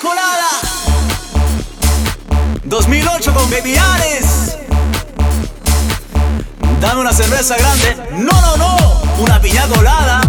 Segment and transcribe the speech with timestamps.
[0.00, 0.48] colada.
[2.64, 3.74] 2008 con Baby.
[6.80, 7.96] Dame una cerveza grande.
[8.12, 8.76] No, no, no.
[9.18, 10.23] Una piña colada.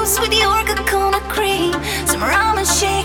[0.00, 1.72] With your coconut cream.
[2.06, 2.99] Some rum and shake